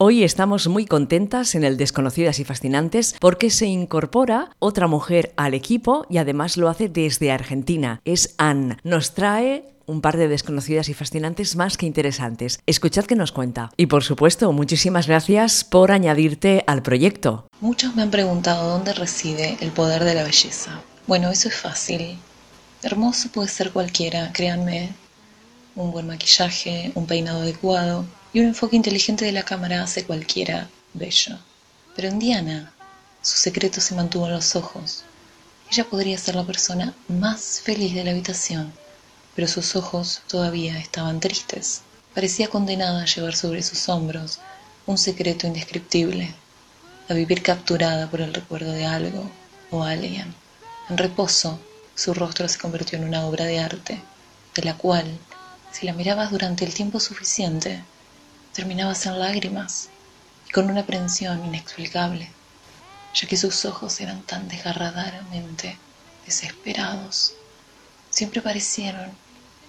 [0.00, 5.54] Hoy estamos muy contentas en el Desconocidas y Fascinantes porque se incorpora otra mujer al
[5.54, 8.00] equipo y además lo hace desde Argentina.
[8.04, 8.76] Es Anne.
[8.84, 12.60] Nos trae un par de desconocidas y fascinantes más que interesantes.
[12.66, 13.70] Escuchad que nos cuenta.
[13.76, 17.48] Y por supuesto, muchísimas gracias por añadirte al proyecto.
[17.60, 20.80] Muchos me han preguntado dónde reside el poder de la belleza.
[21.08, 22.18] Bueno, eso es fácil.
[22.84, 24.90] Hermoso puede ser cualquiera, créanme.
[25.78, 30.68] Un buen maquillaje, un peinado adecuado, y un enfoque inteligente de la cámara hace cualquiera
[30.92, 31.38] bello.
[31.94, 32.72] Pero en Diana,
[33.22, 35.04] su secreto se mantuvo en los ojos.
[35.70, 38.72] Ella podría ser la persona más feliz de la habitación,
[39.36, 41.82] pero sus ojos todavía estaban tristes.
[42.12, 44.40] Parecía condenada a llevar sobre sus hombros
[44.84, 46.34] un secreto indescriptible,
[47.08, 49.30] a vivir capturada por el recuerdo de algo
[49.70, 50.34] o alguien.
[50.90, 51.60] En reposo,
[51.94, 54.02] su rostro se convirtió en una obra de arte,
[54.56, 55.06] de la cual,
[55.72, 57.82] si la mirabas durante el tiempo suficiente,
[58.52, 59.88] terminabas en lágrimas
[60.48, 62.28] y con una aprensión inexplicable,
[63.14, 65.76] ya que sus ojos eran tan desgarradoramente
[66.24, 67.34] desesperados.
[68.10, 69.12] Siempre parecieron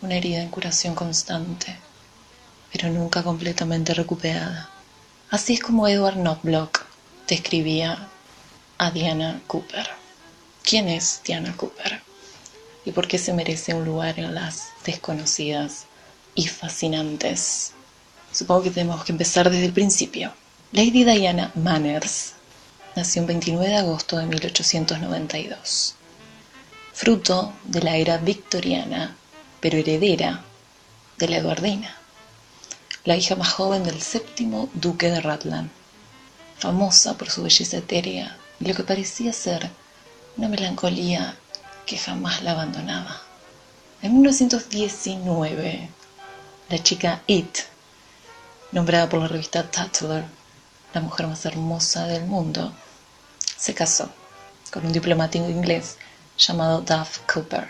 [0.00, 1.76] una herida en curación constante,
[2.72, 4.70] pero nunca completamente recuperada.
[5.30, 6.80] Así es como Edward Knobloch
[7.26, 8.08] describía
[8.78, 9.88] a Diana Cooper.
[10.62, 12.00] ¿Quién es Diana Cooper?
[12.84, 15.87] ¿Y por qué se merece un lugar en las desconocidas
[16.34, 17.72] y fascinantes
[18.32, 20.32] Supongo que tenemos que empezar desde el principio.
[20.72, 22.34] Lady Diana Manners
[22.94, 25.94] nació el 29 de agosto de 1892,
[26.92, 29.16] fruto de la era victoriana,
[29.60, 30.44] pero heredera
[31.16, 31.96] de la Eduardina,
[33.04, 35.70] la hija más joven del séptimo duque de Rutland,
[36.58, 39.70] famosa por su belleza etérea y lo que parecía ser
[40.36, 41.34] una melancolía
[41.86, 43.22] que jamás la abandonaba.
[44.02, 45.88] En 1919,
[46.68, 47.58] la chica It
[48.72, 50.24] nombrada por la revista Tatler
[50.94, 52.72] la mujer más hermosa del mundo,
[53.56, 54.10] se casó
[54.72, 55.96] con un diplomático inglés
[56.38, 57.68] llamado Duff Cooper.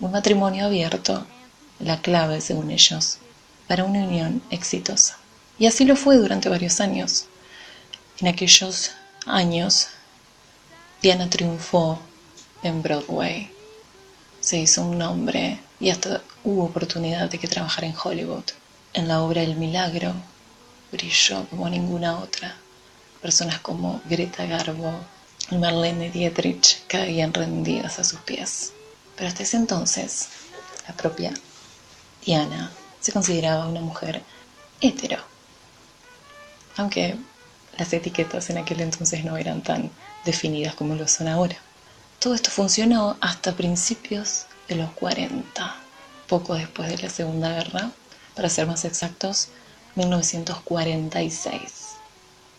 [0.00, 1.26] Un matrimonio abierto,
[1.78, 3.18] la clave, según ellos,
[3.66, 5.18] para una unión exitosa.
[5.58, 7.26] Y así lo fue durante varios años.
[8.20, 8.92] En aquellos
[9.26, 9.88] años,
[11.02, 12.00] Diana triunfó
[12.62, 13.50] en Broadway.
[14.40, 18.44] Se hizo un nombre y hasta hubo oportunidad de que trabajara en Hollywood
[18.94, 20.12] en la obra El Milagro
[20.90, 22.56] brilló como ninguna otra.
[23.22, 24.92] Personas como Greta Garbo
[25.50, 28.72] y Marlene Dietrich caían rendidas a sus pies.
[29.16, 30.28] Pero hasta ese entonces,
[30.86, 31.32] la propia
[32.24, 34.22] Diana se consideraba una mujer
[34.80, 35.18] hetero.
[36.76, 37.16] Aunque
[37.76, 39.90] las etiquetas en aquel entonces no eran tan
[40.24, 41.56] definidas como lo son ahora.
[42.18, 45.76] Todo esto funcionó hasta principios de los 40,
[46.26, 47.90] poco después de la Segunda Guerra,
[48.34, 49.48] para ser más exactos,
[49.94, 51.96] 1946.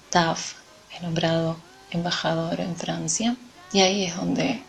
[0.10, 0.56] Taft
[0.94, 1.58] es nombrado
[1.92, 3.36] embajador en Francia
[3.72, 4.64] y ahí es donde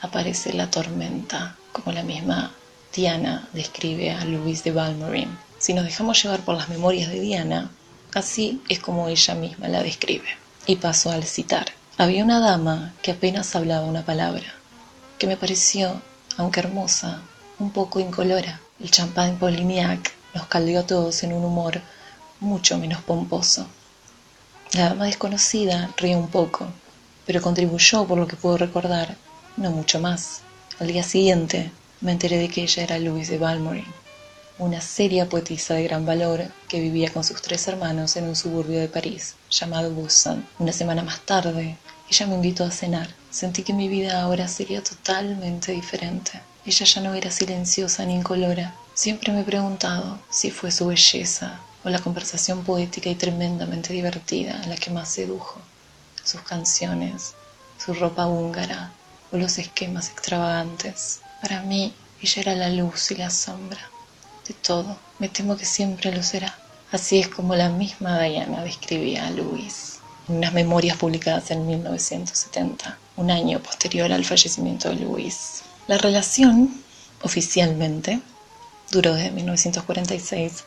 [0.00, 2.52] aparece la tormenta, como la misma
[2.94, 5.36] Diana describe a Louis de Valmorin.
[5.58, 7.70] Si nos dejamos llevar por las memorias de Diana,
[8.14, 10.28] así es como ella misma la describe.
[10.66, 11.66] Y paso al citar.
[11.98, 14.54] Había una dama que apenas hablaba una palabra,
[15.18, 16.00] que me pareció,
[16.36, 17.22] aunque hermosa,
[17.58, 18.60] un poco incolora.
[18.80, 21.80] El champán Polignac nos caldeó a todos en un humor
[22.40, 23.66] mucho menos pomposo.
[24.72, 26.66] La dama desconocida ríe un poco,
[27.26, 29.16] pero contribuyó, por lo que puedo recordar,
[29.56, 30.40] no mucho más.
[30.80, 33.86] Al día siguiente me enteré de que ella era Louise de Balmorin,
[34.58, 38.80] una seria poetisa de gran valor que vivía con sus tres hermanos en un suburbio
[38.80, 40.46] de París llamado Busan.
[40.58, 41.76] Una semana más tarde,
[42.10, 43.08] ella me invitó a cenar.
[43.30, 46.40] Sentí que mi vida ahora sería totalmente diferente.
[46.66, 48.74] Ella ya no era silenciosa ni incolora.
[48.94, 54.60] Siempre me he preguntado si fue su belleza o la conversación poética y tremendamente divertida
[54.66, 55.60] la que más sedujo,
[56.22, 57.34] sus canciones,
[57.84, 58.92] su ropa húngara
[59.32, 61.20] o los esquemas extravagantes.
[61.42, 63.80] Para mí, ella era la luz y la sombra
[64.46, 64.96] de todo.
[65.18, 66.56] Me temo que siempre lo será.
[66.92, 69.93] Así es como la misma Diana describía a Luis
[70.28, 75.62] unas memorias publicadas en 1970, un año posterior al fallecimiento de Luis.
[75.86, 76.82] La relación,
[77.22, 78.20] oficialmente,
[78.90, 80.64] duró desde 1946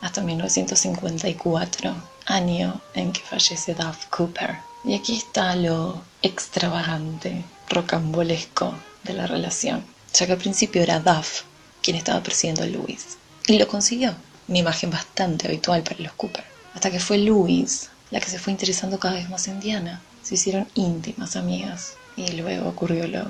[0.00, 1.94] hasta 1954,
[2.26, 4.56] año en que fallece Duff Cooper.
[4.84, 11.42] Y aquí está lo extravagante, rocambolesco de la relación, ya que al principio era Duff
[11.82, 13.18] quien estaba persiguiendo a Louis.
[13.46, 14.14] Y lo consiguió,
[14.48, 16.44] una imagen bastante habitual para los Cooper.
[16.74, 20.02] Hasta que fue Louis la que se fue interesando cada vez más en Diana.
[20.22, 23.26] Se hicieron íntimas amigas y luego ocurrió lo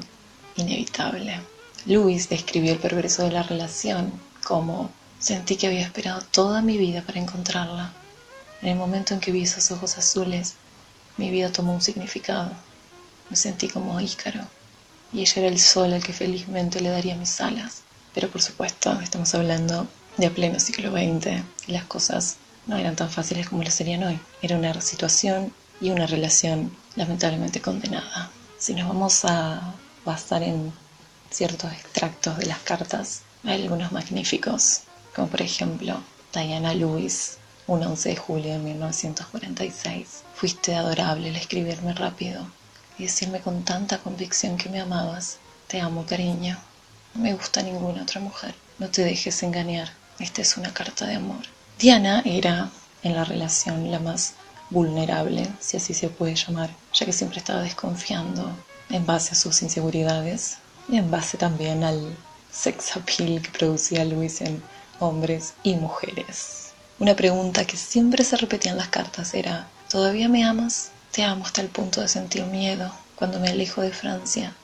[0.56, 1.40] inevitable.
[1.86, 4.12] Louis describió el progreso de la relación
[4.44, 4.90] como
[5.20, 7.92] Sentí que había esperado toda mi vida para encontrarla.
[8.62, 10.54] En el momento en que vi esos ojos azules,
[11.18, 12.50] mi vida tomó un significado.
[13.28, 14.40] Me sentí como Ícaro,
[15.12, 17.82] y ella era el sol al que felizmente le daría mis alas.
[18.14, 19.86] Pero por supuesto, estamos hablando
[20.16, 22.36] de pleno siglo XX y las cosas
[22.70, 24.20] no eran tan fáciles como lo serían hoy.
[24.40, 28.30] Era una situación y una relación lamentablemente condenada.
[28.58, 29.74] Si nos vamos a
[30.04, 30.72] basar en
[31.30, 34.82] ciertos extractos de las cartas, hay algunos magníficos,
[35.16, 36.00] como por ejemplo
[36.32, 40.22] Diana Lewis, un 11 de julio de 1946.
[40.36, 42.46] Fuiste adorable al escribirme rápido
[42.98, 45.38] y decirme con tanta convicción que me amabas.
[45.66, 46.56] Te amo, cariño.
[47.14, 48.54] No me gusta ninguna otra mujer.
[48.78, 49.90] No te dejes engañar.
[50.20, 51.42] Esta es una carta de amor.
[51.80, 52.68] Diana era
[53.02, 54.34] en la relación la más
[54.68, 58.52] vulnerable, si así se puede llamar, ya que siempre estaba desconfiando
[58.90, 60.58] en base a sus inseguridades
[60.90, 62.14] y en base también al
[62.52, 64.62] sex appeal que producía Luis en
[64.98, 66.72] hombres y mujeres.
[66.98, 70.90] Una pregunta que siempre se repetía en las cartas era, ¿todavía me amas?
[71.12, 74.54] Te amo hasta el punto de sentir miedo cuando me alejo de Francia,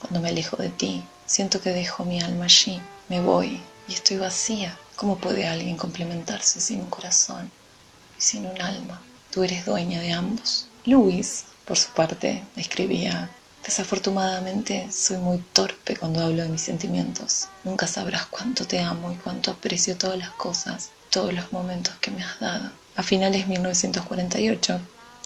[0.00, 1.04] cuando me alejo de ti.
[1.26, 4.78] Siento que dejo mi alma allí, me voy y estoy vacía.
[4.96, 7.50] ¿Cómo puede alguien complementarse sin un corazón
[8.16, 9.02] y sin un alma?
[9.32, 10.68] Tú eres dueña de ambos.
[10.84, 13.30] Luis, por su parte, escribía
[13.64, 17.48] Desafortunadamente soy muy torpe cuando hablo de mis sentimientos.
[17.64, 22.10] Nunca sabrás cuánto te amo y cuánto aprecio todas las cosas, todos los momentos que
[22.10, 22.70] me has dado.
[22.94, 24.80] A finales de 1948,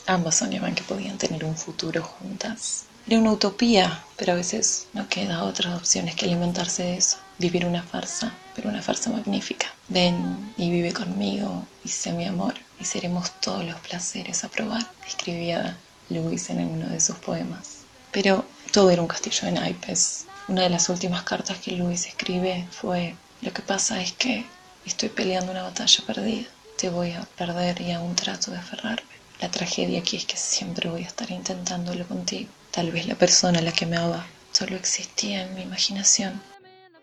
[0.06, 2.84] ambos soñaban que podían tener un futuro juntas.
[3.10, 7.16] Una utopía, pero a veces no queda otras opciones que alimentarse de eso.
[7.38, 9.72] Vivir una farsa, pero una farsa magnífica.
[9.88, 14.86] Ven y vive conmigo y sé mi amor y seremos todos los placeres a probar,
[15.06, 15.74] escribía
[16.10, 17.78] Luis en uno de sus poemas.
[18.12, 20.26] Pero todo era un castillo de naipes.
[20.46, 24.44] Una de las últimas cartas que Luis escribe fue, lo que pasa es que
[24.84, 26.48] estoy peleando una batalla perdida.
[26.76, 29.08] Te voy a perder y aún trato de aferrarme.
[29.40, 32.50] La tragedia aquí es que siempre voy a estar intentándolo contigo.
[32.78, 36.40] Tal vez la persona a la que me amaba solo existía en mi imaginación.